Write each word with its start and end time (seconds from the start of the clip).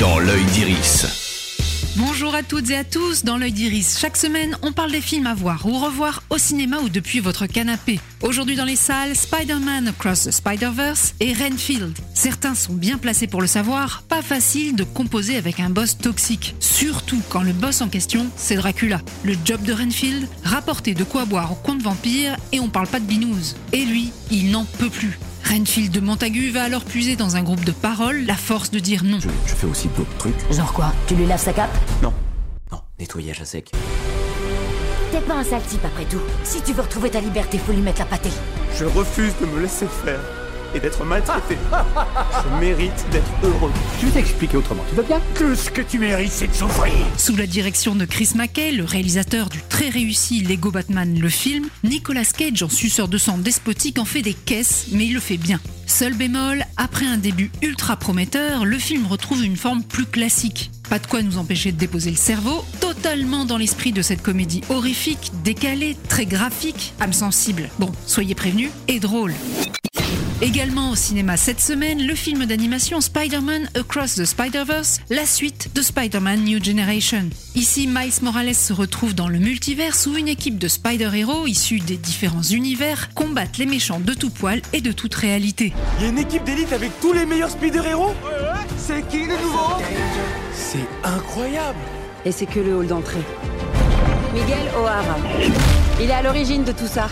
dans 0.00 0.18
l'œil 0.18 0.44
d'Iris. 0.46 1.04
Bonjour 1.96 2.34
à 2.34 2.42
toutes 2.42 2.70
et 2.70 2.76
à 2.76 2.84
tous, 2.84 3.22
dans 3.22 3.36
l'œil 3.36 3.52
d'Iris. 3.52 3.98
Chaque 4.00 4.16
semaine, 4.16 4.56
on 4.62 4.72
parle 4.72 4.92
des 4.92 5.02
films 5.02 5.26
à 5.26 5.34
voir 5.34 5.66
ou 5.66 5.78
revoir 5.78 6.22
au 6.30 6.38
cinéma 6.38 6.78
ou 6.78 6.88
depuis 6.88 7.20
votre 7.20 7.44
canapé. 7.44 8.00
Aujourd'hui 8.22 8.56
dans 8.56 8.64
les 8.64 8.76
salles, 8.76 9.14
Spider-Man 9.14 9.88
Across 9.88 10.24
the 10.24 10.30
Spider-Verse 10.30 11.14
et 11.20 11.34
Renfield. 11.34 11.98
Certains 12.14 12.54
sont 12.54 12.72
bien 12.72 12.96
placés 12.96 13.26
pour 13.26 13.42
le 13.42 13.46
savoir, 13.46 14.02
pas 14.08 14.22
facile 14.22 14.74
de 14.74 14.84
composer 14.84 15.36
avec 15.36 15.60
un 15.60 15.68
boss 15.68 15.98
toxique. 15.98 16.54
Surtout 16.60 17.20
quand 17.28 17.42
le 17.42 17.52
boss 17.52 17.82
en 17.82 17.88
question, 17.88 18.26
c'est 18.36 18.56
Dracula. 18.56 19.02
Le 19.22 19.34
job 19.44 19.62
de 19.64 19.74
Renfield, 19.74 20.26
rapporter 20.44 20.94
de 20.94 21.04
quoi 21.04 21.26
boire 21.26 21.52
au 21.52 21.56
compte 21.56 21.82
vampire 21.82 22.36
et 22.52 22.60
on 22.60 22.70
parle 22.70 22.88
pas 22.88 23.00
de 23.00 23.06
binouze. 23.06 23.54
Et 23.74 23.84
lui, 23.84 24.12
il 24.30 24.50
n'en 24.50 24.64
peut 24.64 24.88
plus. 24.88 25.18
Renfield 25.50 25.90
de 25.90 25.98
Montagu 25.98 26.50
va 26.50 26.62
alors 26.62 26.84
puiser 26.84 27.16
dans 27.16 27.34
un 27.34 27.42
groupe 27.42 27.64
de 27.64 27.72
paroles 27.72 28.24
la 28.24 28.36
force 28.36 28.70
de 28.70 28.78
dire 28.78 29.02
non. 29.02 29.18
Je, 29.18 29.28
je 29.46 29.54
fais 29.56 29.66
aussi 29.66 29.88
d'autres 29.96 30.16
trucs. 30.16 30.52
Genre 30.52 30.72
quoi? 30.72 30.92
Tu 31.08 31.16
lui 31.16 31.26
laves 31.26 31.42
sa 31.42 31.52
cape? 31.52 31.76
Non. 32.04 32.12
Non, 32.70 32.78
nettoyage 33.00 33.40
à 33.40 33.44
sec. 33.44 33.72
T'es 35.10 35.20
pas 35.20 35.34
un 35.34 35.42
sale 35.42 35.62
type 35.62 35.84
après 35.84 36.04
tout. 36.04 36.20
Si 36.44 36.62
tu 36.62 36.72
veux 36.72 36.82
retrouver 36.82 37.10
ta 37.10 37.20
liberté, 37.20 37.58
faut 37.58 37.72
lui 37.72 37.80
mettre 37.80 37.98
la 37.98 38.04
pâtée. 38.04 38.30
Je 38.78 38.84
refuse 38.84 39.32
de 39.40 39.46
me 39.46 39.62
laisser 39.62 39.86
faire 40.04 40.20
et 40.74 40.80
d'être 40.80 41.04
maltraité. 41.04 41.56
Je 42.44 42.60
mérite 42.60 43.06
d'être 43.10 43.30
heureux. 43.42 43.72
Je 44.00 44.06
vais 44.06 44.12
t'expliquer 44.12 44.56
autrement, 44.56 44.84
tu 44.88 44.94
veux 44.94 45.02
bien? 45.02 45.20
Tout 45.34 45.54
ce 45.54 45.70
que 45.70 45.82
tu 45.82 45.98
mérites, 45.98 46.32
c'est 46.32 46.48
de 46.48 46.54
souffrir. 46.54 46.92
Sous 47.16 47.36
la 47.36 47.46
direction 47.46 47.94
de 47.94 48.04
Chris 48.04 48.30
McKay, 48.34 48.72
le 48.72 48.84
réalisateur 48.84 49.48
du 49.48 49.60
très 49.68 49.88
réussi 49.88 50.42
Lego 50.42 50.70
Batman 50.70 51.18
le 51.18 51.28
film, 51.28 51.66
Nicolas 51.84 52.24
Cage 52.24 52.62
en 52.62 52.68
suceur 52.68 53.08
de 53.08 53.18
sang 53.18 53.38
despotique 53.38 53.98
en 53.98 54.04
fait 54.04 54.22
des 54.22 54.34
caisses, 54.34 54.86
mais 54.92 55.06
il 55.06 55.14
le 55.14 55.20
fait 55.20 55.36
bien. 55.36 55.60
Seul 55.86 56.14
bémol, 56.14 56.64
après 56.76 57.06
un 57.06 57.16
début 57.16 57.50
ultra 57.62 57.96
prometteur, 57.96 58.64
le 58.64 58.78
film 58.78 59.06
retrouve 59.06 59.44
une 59.44 59.56
forme 59.56 59.82
plus 59.82 60.06
classique. 60.06 60.70
Pas 60.88 60.98
de 60.98 61.06
quoi 61.06 61.22
nous 61.22 61.38
empêcher 61.38 61.72
de 61.72 61.78
déposer 61.78 62.10
le 62.10 62.16
cerveau, 62.16 62.64
totalement 62.80 63.44
dans 63.44 63.58
l'esprit 63.58 63.92
de 63.92 64.02
cette 64.02 64.22
comédie 64.22 64.60
horrifique, 64.70 65.32
décalée, 65.44 65.96
très 66.08 66.26
graphique, 66.26 66.94
âme 67.00 67.12
sensible. 67.12 67.70
Bon, 67.78 67.90
soyez 68.06 68.34
prévenus, 68.34 68.70
et 68.88 69.00
drôle. 69.00 69.34
Également 70.42 70.90
au 70.90 70.94
cinéma 70.94 71.36
cette 71.36 71.60
semaine, 71.60 72.06
le 72.06 72.14
film 72.14 72.46
d'animation 72.46 73.02
Spider-Man 73.02 73.68
Across 73.74 74.14
the 74.14 74.24
Spider-Verse, 74.24 75.00
la 75.10 75.26
suite 75.26 75.68
de 75.74 75.82
Spider-Man 75.82 76.44
New 76.44 76.64
Generation. 76.64 77.28
Ici, 77.54 77.86
Miles 77.86 78.22
Morales 78.22 78.54
se 78.54 78.72
retrouve 78.72 79.14
dans 79.14 79.28
le 79.28 79.38
multiverse 79.38 80.06
où 80.06 80.16
une 80.16 80.28
équipe 80.28 80.56
de 80.56 80.66
Spider-Héros 80.66 81.46
issus 81.46 81.80
des 81.80 81.98
différents 81.98 82.42
univers 82.42 83.12
combattent 83.12 83.58
les 83.58 83.66
méchants 83.66 84.00
de 84.00 84.14
tout 84.14 84.30
poil 84.30 84.62
et 84.72 84.80
de 84.80 84.92
toute 84.92 85.14
réalité. 85.14 85.74
Il 85.98 86.04
y 86.04 86.06
a 86.06 86.10
une 86.10 86.18
équipe 86.18 86.44
d'élite 86.44 86.72
avec 86.72 86.98
tous 87.02 87.12
les 87.12 87.26
meilleurs 87.26 87.50
spider-héros 87.50 88.14
C'est 88.78 89.06
qui 89.08 89.26
le 89.26 89.36
nouveau 89.42 89.76
C'est 90.54 90.88
incroyable 91.04 91.78
Et 92.24 92.32
c'est 92.32 92.46
que 92.46 92.60
le 92.60 92.76
hall 92.76 92.86
d'entrée. 92.86 93.20
Miguel 94.32 94.70
O'Hara. 94.74 95.18
Il 96.00 96.08
est 96.08 96.14
à 96.14 96.22
l'origine 96.22 96.64
de 96.64 96.72
tout 96.72 96.86
ça. 96.86 97.08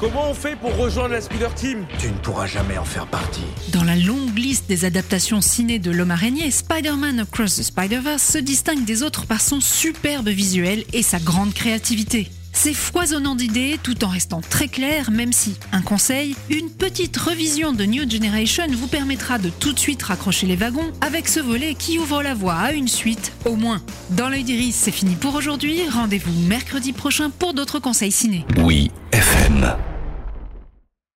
Comment 0.00 0.30
on 0.30 0.34
fait 0.34 0.54
pour 0.54 0.76
rejoindre 0.76 1.14
la 1.14 1.20
Spider 1.20 1.48
Team? 1.56 1.84
Tu 1.98 2.06
ne 2.06 2.18
pourras 2.18 2.46
jamais 2.46 2.78
en 2.78 2.84
faire 2.84 3.08
partie. 3.08 3.42
Dans 3.72 3.82
la 3.82 3.96
longue 3.96 4.38
liste 4.38 4.68
des 4.68 4.84
adaptations 4.84 5.40
ciné 5.40 5.80
de 5.80 5.90
l'homme 5.90 6.12
araignée, 6.12 6.52
Spider-Man 6.52 7.18
Across 7.18 7.56
the 7.56 7.62
Spider-Verse 7.64 8.22
se 8.22 8.38
distingue 8.38 8.84
des 8.84 9.02
autres 9.02 9.26
par 9.26 9.40
son 9.40 9.60
superbe 9.60 10.28
visuel 10.28 10.84
et 10.92 11.02
sa 11.02 11.18
grande 11.18 11.52
créativité. 11.52 12.30
C'est 12.52 12.74
foisonnant 12.74 13.34
d'idées 13.34 13.78
tout 13.82 14.04
en 14.04 14.08
restant 14.08 14.40
très 14.40 14.68
clair, 14.68 15.10
même 15.10 15.32
si, 15.32 15.56
un 15.72 15.82
conseil, 15.82 16.36
une 16.48 16.70
petite 16.70 17.16
revision 17.16 17.72
de 17.72 17.84
New 17.84 18.08
Generation 18.08 18.66
vous 18.70 18.88
permettra 18.88 19.38
de 19.38 19.48
tout 19.48 19.72
de 19.72 19.78
suite 19.80 20.02
raccrocher 20.04 20.46
les 20.46 20.56
wagons 20.56 20.92
avec 21.00 21.26
ce 21.26 21.40
volet 21.40 21.74
qui 21.74 21.98
ouvre 21.98 22.22
la 22.22 22.34
voie 22.34 22.54
à 22.54 22.72
une 22.72 22.88
suite, 22.88 23.32
au 23.44 23.56
moins. 23.56 23.82
Dans 24.10 24.28
l'œil 24.28 24.44
d'Iris, 24.44 24.76
c'est 24.76 24.92
fini 24.92 25.16
pour 25.16 25.34
aujourd'hui. 25.34 25.88
Rendez-vous 25.88 26.32
mercredi 26.46 26.92
prochain 26.92 27.30
pour 27.30 27.52
d'autres 27.52 27.80
conseils 27.80 28.12
ciné. 28.12 28.44
Oui, 28.58 28.90
FM. 29.12 29.76